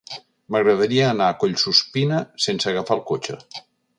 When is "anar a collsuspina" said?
1.09-2.23